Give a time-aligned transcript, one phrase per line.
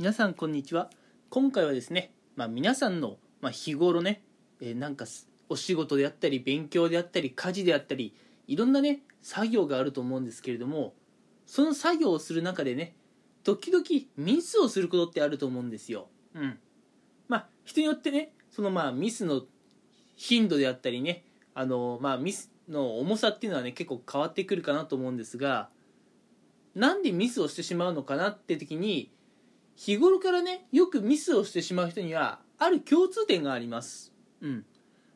[0.00, 0.88] 皆さんこんにちは
[1.28, 4.22] 今回はですね、まあ、皆さんの、まあ、日頃ね、
[4.62, 5.04] えーなんか
[5.50, 8.14] お仕事であったり勉強であったり家事であったり
[8.46, 10.94] いろんなね作業があると思うんですけれども
[11.44, 12.94] その作業をする中でね
[13.44, 13.84] 時々
[14.16, 16.06] ミスをすることってあると思うんですよ。
[16.34, 16.58] うん、
[17.28, 19.42] まあ人によってねそのまあミスの
[20.16, 25.68] 頻度であったりねあのまあミスの重さっていうのはね結構変わってくるかなと思うんですが
[26.74, 29.10] なんでミスをしてしまうのかなって時に
[29.76, 34.12] 日頃からねよくミスをしてしまう人にはある共通点があります。
[34.40, 34.64] うん、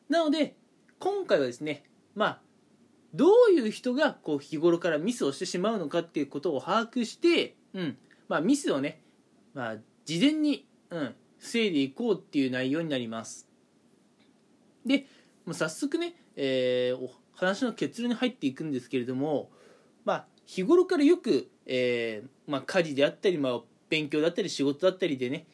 [0.09, 0.55] なので
[0.99, 1.83] 今回はですね
[2.15, 2.41] まあ
[3.13, 9.01] どういう人がこう日頃からミスをしてしまうのかっていうことを把握して、うんまあ、ミスをね、
[9.53, 13.47] まあ、事前に、うん、防いでいこうっていう内容になります。
[14.85, 15.05] で
[15.45, 19.49] もう早速ね、えーお話の結論に入っていくんですけれども、
[20.05, 25.45] まあ、日頃からよく、えーまあ、家事であったり、まあ、勉強だったり仕事だったりでね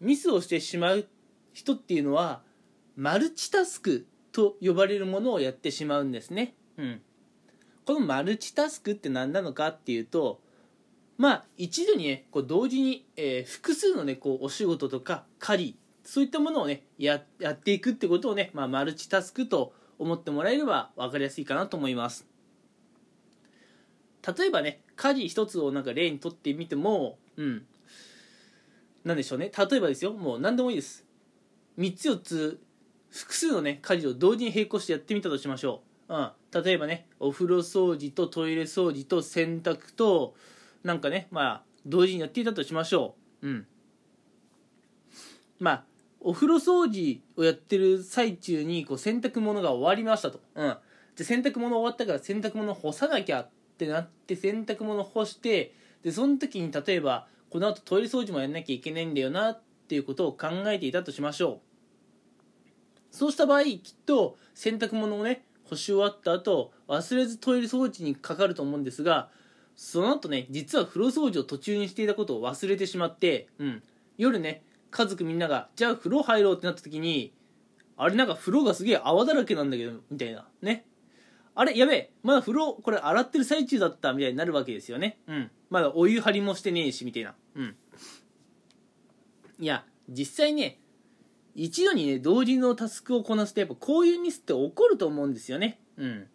[0.00, 1.06] ミスをしてしまう
[1.52, 2.42] 人っていうのは
[2.96, 6.54] マルチタスクと呼ばれるものをやってしまうんですね。
[6.76, 7.02] うん、
[7.84, 10.40] このマルチタスクって何なのかっていうと
[11.18, 22.26] まあ一度にねこう同時に、えー複数のねこうお仕事とか家事そういったものをねややっていくってことをね、まあ、マルチタスクと思ってもらえれば分かりやすいかなと思います
[24.36, 27.66] 例えばね家事一つをなんか例にとってみてもうん。
[29.04, 29.50] なんでしょうね。
[29.56, 30.12] 例えばですよ。
[30.12, 31.06] もう何でもいいです。
[31.78, 32.60] 3つ4つ
[33.10, 36.30] 複数のね家事を同時に並行してやってみたとしましょう、うん、
[36.64, 40.34] 例えばねお風呂掃除とトイレ掃除と洗濯と
[40.82, 43.48] なんかねまあ同時にやっていたとしましょう。
[43.48, 43.66] うん。
[45.58, 45.84] まあ
[46.20, 50.76] お風呂掃除をやってる最中にこう洗濯物が終わりましたと、うん、
[51.16, 61.60] で洗濯物終わったから洗濯物干さなきゃってなって洗濯物干してでその時に例えばこの後トイレ掃除もやんなきゃいけないんだよなっていうことを考えていたとしましょう。
[63.10, 69.28] そうした場合きっと洗濯物をね干し終わった後忘れずトイレ掃除にかかると思うんですが
[69.76, 73.82] その後ね実は風呂掃除を途中にしていたことを忘れてしまって、うん、
[74.16, 77.34] 夜ね家族みんながじゃあ風呂入ろうってなった時に
[77.96, 80.86] あれなんか風呂がすげえ泡だらけなんだけどみたいなね。
[81.54, 82.10] あれやべえ。
[82.22, 85.18] まだ風呂これ洗ってる最中だったみたいになるわけですよね。
[85.26, 85.50] うん。
[85.70, 87.34] まだお湯張りもしてねえしみたいな。
[87.54, 87.76] うん。
[89.58, 90.80] いや実際ね
[91.54, 95.80] 一度にね同時のタスクをこなすとやっぱこういうミスって起こると思うんですよね。
[95.96, 96.26] うん。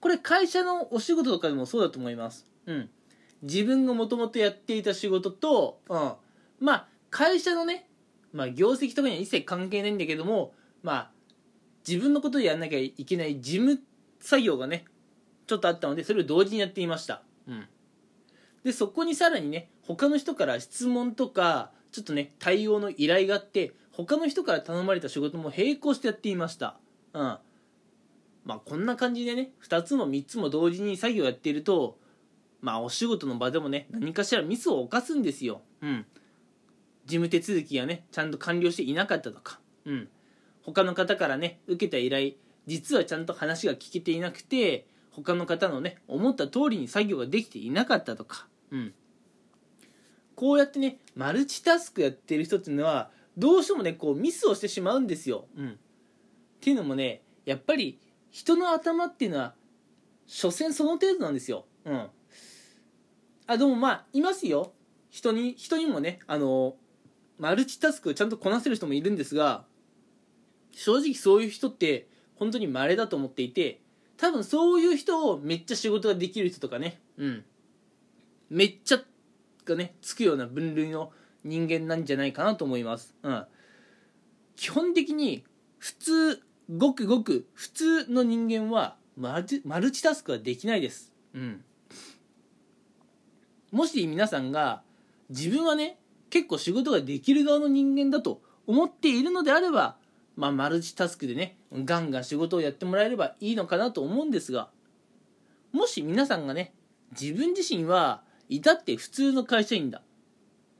[0.00, 2.46] これ会社のお仕事とかでもそうだと思います。
[2.66, 2.90] うん。
[3.42, 6.12] 自分がもともとやっていた仕事と、うん、
[6.60, 7.88] まあ会社のね、
[8.32, 11.10] まあ、業績とかには一切関係ないんだけどもまあ
[11.86, 13.80] 自分のことでやんなきゃいけない事務
[14.22, 14.84] 作業がね
[15.46, 17.22] ちょっとあったのでそれを同時にやっていました。
[17.46, 17.66] うん。
[18.64, 26.78] でそこにさらにね他の人から質問とかちょっとね対応の依頼があって他の人から頼まれた仕事も並行してやっていました。
[27.12, 27.38] うん。
[28.44, 31.98] まあこんな感じでね2つも3つも同時に作業やっていると
[32.60, 35.62] まあお仕事の場でもね何かしらミスを犯すんですよ。
[35.82, 36.06] うん。
[37.04, 39.58] 事務手続きがねちゃんと完了していなかったとか。
[39.84, 40.08] うん。
[40.62, 42.34] 他の方からね受けた依頼
[42.66, 48.46] 実はちゃんと話が聞けていなくて他の方のね思った通りに作業ができていなかったとか。
[48.70, 48.94] うん。
[50.34, 55.46] こうやってねマルチタスクやってる人っていうのはどうしてもねこうミスをしてしまうんですよ。
[55.56, 55.74] うん、っ
[56.60, 59.54] ていうのもねやっぱり人の頭っていうのは
[60.26, 61.66] 所詮その程度なんですよ。
[61.84, 62.06] うん、
[63.46, 64.72] あでもまあいますよ。
[65.10, 66.76] 人に人にもねあの
[67.38, 69.64] マルチタスクをちゃんとこなせる人もいるんですが
[70.70, 73.80] 正直そういう人って本当に稀だと思っていて
[74.16, 77.44] 多分そういう人をめっちゃ仕事ができる人とかねうん。
[78.50, 79.02] めっちゃ
[79.64, 81.10] がねつくような分類の
[81.44, 83.44] 人間なんじゃないかなと思います、うん、
[84.56, 85.44] 基本的に
[85.78, 86.42] 普通
[86.76, 91.64] ごくごく普通の人間はマルチマルチタスクはできないです、うん、
[93.70, 94.82] もし皆さんが
[95.30, 95.98] 自分はね
[96.30, 99.96] 結構仕事ができる側の人間だと思っているのであれば、
[100.36, 104.70] まあ、マルチタスクでねガンガン仕事をやってもらえればいいのかなと思うんですが
[105.72, 106.72] もし皆さんがね
[107.18, 110.02] 自分自身は至って普通の会社員だ。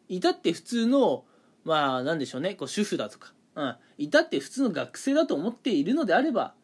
[0.08, 1.24] 至って普通の
[1.64, 6.54] まあなんでしょうねこう主婦だとか、うん、至って普通の学生だと思っているのであれば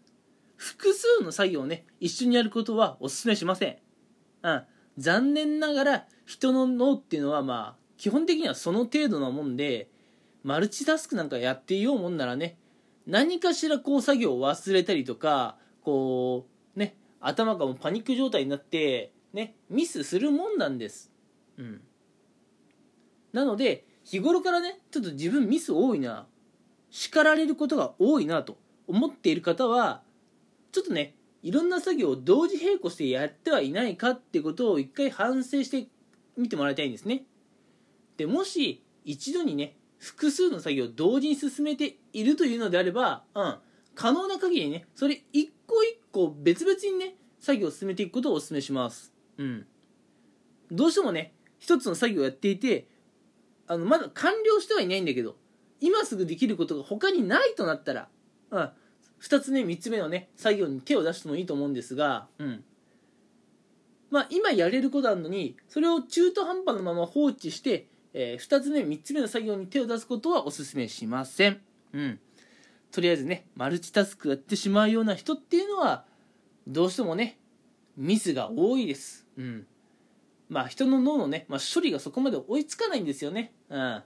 [0.57, 3.77] 複数の作業をね一緒にやることはお勧めしません、
[4.43, 4.63] うん、
[4.99, 9.89] 残念ながら人の脳っていうのはまあ基本的にはその程度なもんで
[10.43, 12.59] マルチタスクなんかやっていようもんならね
[13.09, 16.47] 何かしらこう作業を忘れたりとかこ
[16.77, 21.11] うね頭がもうパニック状態になってねミスするもんなんです。
[21.57, 21.81] うん。
[23.33, 26.27] なので日頃からねちょっと自分ミス多いな。
[26.91, 28.57] 叱られることが多いなと
[28.87, 30.03] 思っている方は
[30.73, 35.89] ちょっとねいろんな作業を同時並行してやってはいないかってことを一回反省して
[36.37, 37.25] みてもらいたいんですね。
[38.19, 43.57] でもし一度にね複数の作業を同時に進めているというのであれば、うん、
[43.95, 49.13] 可能な限りねそれ一個一個別々にね作業を進めていくことをお勧めします。
[49.39, 49.67] うん。
[50.71, 52.89] どうしてもね一つの作業をやっていて
[53.67, 55.37] あのまだ完了してはいないんだけど
[55.81, 58.09] 今すぐできることが他にないとなったら、
[58.51, 58.71] うん、
[59.23, 62.65] 2つ目3つ目のね作業に手を出してもいいと思うんですが、うん。
[64.11, 67.89] まあ、今やれることあるのにそれを中途半端なまま放置して、
[68.21, 71.61] えー、2つ目3つ目の作業に手を出すことはお勧めしません、
[71.93, 72.19] うん、
[72.91, 76.05] とりあえずねマルチタスクやってしまうような人っていうのは
[76.67, 77.39] どうしてもね
[77.97, 79.67] ミスが多いです、うん。
[80.49, 83.79] まあ、人の脳のね、まあ、処理がそこまで追いつかないんですよね、うん。
[83.79, 84.05] ま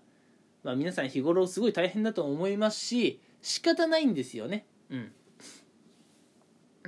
[0.73, 4.67] あ、皆さん日頃すごい大変だと思いますし仕方ないんですよね。
[4.91, 5.13] うん。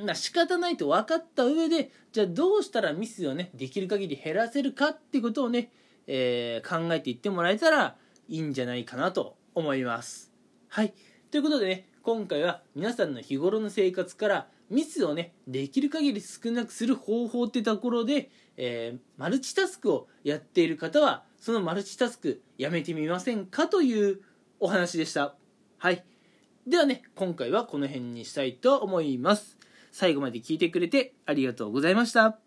[0.05, 5.71] ま仕方ないと分かった上でじゃあどうしたらミスをねできる限り減らせるかってことをね、
[6.07, 7.97] えー、考えていってもらえたら
[8.29, 10.33] いいんじゃないかなと思います。
[10.69, 10.95] はい。
[11.31, 24.21] ということでね今回は皆さんの日頃の生活からミスをねできる限り少なくする方法ってところで、えー、マルチタスクをやっている方はそのマルチタスクやめてみませんかという
[24.61, 25.35] お話でした。
[25.79, 26.05] はい。
[26.67, 29.59] ではね今回はこの辺にしたいと思います。
[29.93, 32.44] 最後まで聞いてくれてありがとうございました。